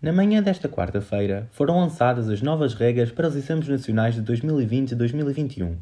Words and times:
Na 0.00 0.12
manhã 0.12 0.40
desta 0.40 0.68
quarta-feira, 0.68 1.48
foram 1.50 1.80
lançadas 1.80 2.28
as 2.28 2.40
novas 2.40 2.72
regras 2.72 3.10
para 3.10 3.26
os 3.26 3.34
exames 3.34 3.66
nacionais 3.66 4.14
de 4.14 4.20
2020 4.20 4.92
e 4.92 4.94
2021. 4.94 5.76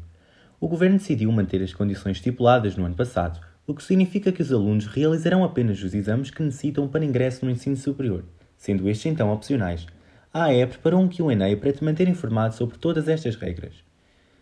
O 0.59 0.67
Governo 0.67 0.97
decidiu 0.97 1.31
manter 1.31 1.61
as 1.61 1.71
condições 1.71 2.17
estipuladas 2.17 2.75
no 2.75 2.83
ano 2.83 2.95
passado, 2.95 3.39
o 3.67 3.75
que 3.75 3.83
significa 3.83 4.31
que 4.31 4.41
os 4.41 4.51
alunos 4.51 4.87
realizarão 4.87 5.43
apenas 5.43 5.83
os 5.83 5.93
exames 5.93 6.31
que 6.31 6.41
necessitam 6.41 6.87
para 6.87 7.05
ingresso 7.05 7.45
no 7.45 7.51
ensino 7.51 7.77
superior, 7.77 8.23
sendo 8.57 8.89
estes 8.89 9.05
então 9.05 9.31
opcionais. 9.31 9.85
A 10.33 10.45
AE 10.45 10.65
preparou 10.65 10.99
um 10.99 11.07
Q&A 11.07 11.55
para 11.55 11.71
te 11.71 11.83
manter 11.83 12.07
informado 12.07 12.55
sobre 12.55 12.79
todas 12.79 13.07
estas 13.07 13.35
regras. 13.35 13.83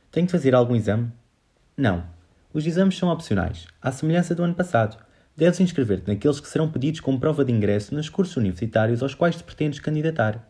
Tem 0.09 0.25
que 0.25 0.31
fazer 0.31 0.55
algum 0.55 0.77
exame? 0.77 1.11
Não. 1.75 2.01
Os 2.53 2.65
exames 2.65 2.97
são 2.97 3.09
opcionais, 3.09 3.67
à 3.81 3.91
semelhança 3.91 4.33
do 4.33 4.41
ano 4.41 4.55
passado 4.55 5.04
deves 5.35 5.59
inscrever-te 5.59 6.07
naqueles 6.07 6.39
que 6.39 6.47
serão 6.47 6.69
pedidos 6.69 6.99
como 6.99 7.19
prova 7.19 7.43
de 7.43 7.51
ingresso 7.51 7.93
nos 7.93 8.09
cursos 8.09 8.37
universitários 8.37 9.03
aos 9.03 9.13
quais 9.13 9.35
te 9.35 9.43
pretendes 9.43 9.79
candidatar. 9.79 10.49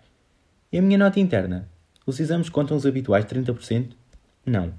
E 0.71 0.77
a 0.77 0.81
minha 0.81 0.97
nota 0.97 1.19
interna? 1.19 1.67
Os 2.05 2.19
exames 2.19 2.49
contam 2.49 2.77
os 2.77 2.85
habituais 2.85 3.25
30%? 3.25 3.91
Não. 4.45 4.73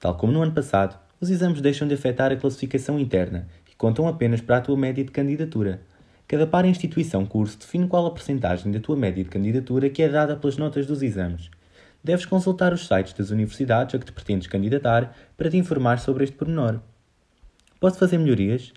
Tal 0.00 0.16
como 0.16 0.32
no 0.32 0.42
ano 0.42 0.52
passado, 0.52 0.98
os 1.20 1.30
exames 1.30 1.60
deixam 1.60 1.86
de 1.86 1.94
afetar 1.94 2.32
a 2.32 2.36
classificação 2.36 2.98
interna 2.98 3.46
e 3.70 3.74
contam 3.76 4.08
apenas 4.08 4.40
para 4.40 4.56
a 4.56 4.60
tua 4.60 4.76
média 4.76 5.04
de 5.04 5.12
candidatura. 5.12 5.80
Cada 6.26 6.46
par 6.46 6.64
instituição 6.64 7.24
curso 7.24 7.58
define 7.58 7.86
qual 7.86 8.06
a 8.06 8.10
percentagem 8.10 8.72
da 8.72 8.80
tua 8.80 8.96
média 8.96 9.22
de 9.22 9.30
candidatura 9.30 9.88
que 9.90 10.02
é 10.02 10.08
dada 10.08 10.34
pelas 10.34 10.56
notas 10.56 10.86
dos 10.86 11.02
exames. 11.02 11.50
Deves 12.02 12.26
consultar 12.26 12.72
os 12.72 12.88
sites 12.88 13.12
das 13.12 13.30
universidades 13.30 13.94
a 13.94 13.98
que 13.98 14.06
te 14.06 14.12
pretendes 14.12 14.48
candidatar 14.48 15.14
para 15.36 15.48
te 15.48 15.56
informar 15.56 16.00
sobre 16.00 16.24
este 16.24 16.34
pormenor. 16.34 16.80
Posso 17.78 17.98
fazer 17.98 18.18
melhorias? 18.18 18.72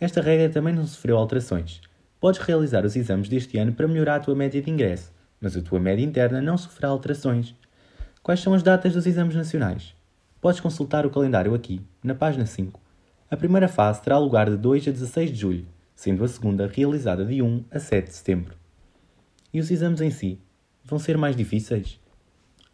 Esta 0.00 0.20
regra 0.20 0.48
também 0.48 0.74
não 0.74 0.86
sofreu 0.86 1.16
alterações. 1.16 1.80
Podes 2.20 2.40
realizar 2.40 2.84
os 2.84 2.96
exames 2.96 3.28
deste 3.28 3.58
ano 3.58 3.72
para 3.72 3.86
melhorar 3.86 4.16
a 4.16 4.20
tua 4.20 4.34
média 4.34 4.60
de 4.60 4.70
ingresso, 4.70 5.12
mas 5.40 5.56
a 5.56 5.62
tua 5.62 5.78
média 5.78 6.04
interna 6.04 6.40
não 6.40 6.56
sofrerá 6.56 6.88
alterações. 6.88 7.54
Quais 8.22 8.40
são 8.40 8.54
as 8.54 8.62
datas 8.62 8.94
dos 8.94 9.06
exames 9.06 9.36
nacionais? 9.36 9.94
Podes 10.40 10.60
consultar 10.60 11.04
o 11.06 11.10
calendário 11.10 11.54
aqui, 11.54 11.80
na 12.02 12.14
página 12.14 12.46
5. 12.46 12.80
A 13.30 13.36
primeira 13.36 13.68
fase 13.68 14.02
terá 14.02 14.18
lugar 14.18 14.48
de 14.48 14.56
2 14.56 14.88
a 14.88 14.90
16 14.90 15.30
de 15.30 15.36
julho, 15.36 15.66
sendo 15.94 16.24
a 16.24 16.28
segunda 16.28 16.66
realizada 16.66 17.24
de 17.24 17.42
1 17.42 17.64
a 17.70 17.78
7 17.78 18.08
de 18.08 18.14
setembro. 18.14 18.56
E 19.52 19.60
os 19.60 19.70
exames 19.70 20.00
em 20.00 20.10
si? 20.10 20.38
Vão 20.84 20.98
ser 20.98 21.16
mais 21.16 21.36
difíceis? 21.36 22.00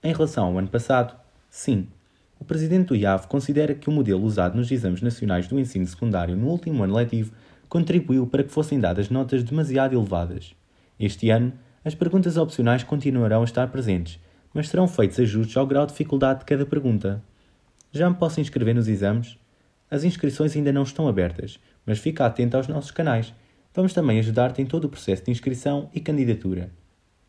Em 0.03 0.13
relação 0.13 0.47
ao 0.47 0.59
ano 0.59 0.69
passado, 0.69 1.15
sim. 1.49 1.87
O 2.41 2.45
presidente 2.45 2.89
do 2.89 2.97
IAV 2.97 3.29
considera 3.29 3.75
que 3.75 3.91
o 3.91 3.93
modelo 3.93 4.25
usado 4.25 4.57
nos 4.57 4.73
exames 4.73 5.03
nacionais 5.03 5.47
do 5.47 5.61
ensino 5.61 5.87
secundário 5.87 6.35
no 6.35 6.49
último 6.49 6.83
ano 6.83 6.95
letivo 6.95 7.33
contribuiu 7.69 8.27
para 8.27 8.43
que 8.43 8.51
fossem 8.51 8.81
dadas 8.81 9.11
notas 9.11 9.45
demasiado 9.45 9.95
elevadas. 9.95 10.57
Este 10.99 11.29
ano, 11.29 11.53
as 11.85 11.95
perguntas 11.95 12.39
opcionais 12.39 12.83
continuarão 12.83 13.43
a 13.43 13.45
estar 13.45 13.69
presentes, 13.69 14.19
mas 14.55 14.71
serão 14.71 14.89
feitos 14.89 15.21
ajustes 15.21 15.55
ao 15.55 15.67
grau 15.67 15.85
de 15.85 15.93
dificuldade 15.93 16.41
de 16.41 16.47
cada 16.47 16.65
pergunta. 16.65 17.23
Já 17.93 18.09
me 18.09 18.17
posso 18.17 18.41
inscrever 18.41 18.75
nos 18.75 18.89
exames? 18.89 19.39
As 19.91 20.03
inscrições 20.03 20.57
ainda 20.57 20.73
não 20.73 20.83
estão 20.83 21.07
abertas, 21.07 21.61
mas 21.85 21.99
fica 21.99 22.25
atento 22.25 22.57
aos 22.57 22.67
nossos 22.67 22.91
canais. 22.91 23.35
Vamos 23.75 23.93
também 23.93 24.19
ajudar-te 24.19 24.63
em 24.63 24.67
todo 24.67 24.85
o 24.87 24.89
processo 24.89 25.25
de 25.25 25.31
inscrição 25.31 25.91
e 25.95 26.01
candidatura. 26.01 26.71